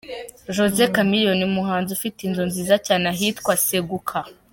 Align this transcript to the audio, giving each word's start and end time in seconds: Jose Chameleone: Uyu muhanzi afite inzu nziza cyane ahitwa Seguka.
Jose 0.55 0.83
Chameleone: 0.95 1.35
Uyu 1.41 1.53
muhanzi 1.57 1.89
afite 1.97 2.19
inzu 2.23 2.43
nziza 2.49 2.75
cyane 2.85 3.05
ahitwa 3.13 3.51
Seguka. 3.65 4.19